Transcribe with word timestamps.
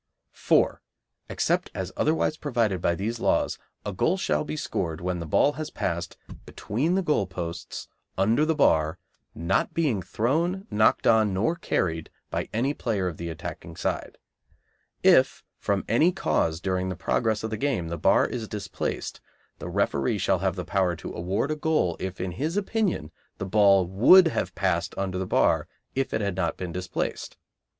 4. 0.31 0.81
Except 1.29 1.69
as 1.75 1.91
otherwise 1.95 2.35
provided 2.35 2.81
by 2.81 2.95
these 2.95 3.19
laws 3.19 3.59
a 3.85 3.93
goal 3.93 4.17
shall 4.17 4.43
be 4.43 4.57
scored 4.57 4.99
when 4.99 5.19
the 5.19 5.27
ball 5.27 5.51
has 5.51 5.69
passed 5.69 6.17
between 6.43 6.95
the 6.95 7.03
goal 7.03 7.27
posts 7.27 7.87
under 8.17 8.43
the 8.43 8.55
bar, 8.55 8.97
not 9.35 9.75
being 9.75 10.01
thrown, 10.01 10.65
knocked 10.71 11.05
on, 11.05 11.35
nor 11.35 11.55
carried 11.55 12.09
by 12.31 12.49
any 12.51 12.73
player 12.73 13.07
of 13.07 13.17
the 13.17 13.29
attacking 13.29 13.75
side. 13.75 14.17
If 15.03 15.43
from 15.59 15.85
any 15.87 16.11
cause 16.11 16.59
during 16.59 16.89
the 16.89 16.95
progress 16.95 17.43
of 17.43 17.51
the 17.51 17.55
game 17.57 17.89
the 17.89 17.95
bar 17.99 18.25
is 18.25 18.47
displaced, 18.47 19.21
the 19.59 19.69
referee 19.69 20.17
shall 20.17 20.39
have 20.39 20.55
power 20.65 20.95
to 20.95 21.13
award 21.13 21.51
a 21.51 21.55
goal 21.55 21.95
if 21.99 22.19
in 22.19 22.31
his 22.31 22.57
opinion 22.57 23.11
the 23.37 23.45
ball 23.45 23.85
would 23.85 24.29
have 24.29 24.55
passed 24.55 24.95
under 24.97 25.19
the 25.19 25.27
bar 25.27 25.67
if 25.93 26.11
it 26.11 26.21
had 26.21 26.35
not 26.35 26.57
been 26.57 26.71
displaced. 26.71 27.37